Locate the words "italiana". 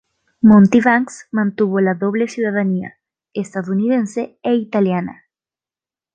4.55-5.25